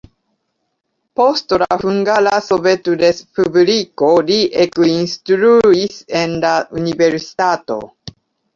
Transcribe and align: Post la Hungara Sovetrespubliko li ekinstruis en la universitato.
Post 1.19 1.53
la 1.63 1.67
Hungara 1.83 2.33
Sovetrespubliko 2.45 4.11
li 4.31 4.39
ekinstruis 4.65 6.03
en 6.25 6.37
la 6.49 6.57
universitato. 6.83 7.81